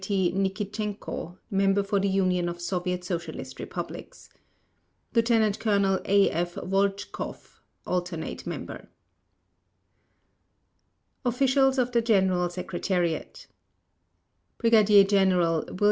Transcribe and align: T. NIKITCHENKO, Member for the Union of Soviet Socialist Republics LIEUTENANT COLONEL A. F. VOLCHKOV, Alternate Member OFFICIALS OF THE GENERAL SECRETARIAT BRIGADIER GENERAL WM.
T. 0.01 0.31
NIKITCHENKO, 0.31 1.37
Member 1.51 1.83
for 1.83 1.99
the 1.99 2.09
Union 2.09 2.49
of 2.49 2.59
Soviet 2.59 3.03
Socialist 3.05 3.59
Republics 3.59 4.29
LIEUTENANT 5.13 5.59
COLONEL 5.59 5.99
A. 6.05 6.27
F. 6.31 6.55
VOLCHKOV, 6.55 7.59
Alternate 7.85 8.47
Member 8.47 8.89
OFFICIALS 11.23 11.77
OF 11.77 11.91
THE 11.91 12.01
GENERAL 12.01 12.49
SECRETARIAT 12.49 13.45
BRIGADIER 14.57 15.03
GENERAL 15.03 15.61
WM. 15.67 15.79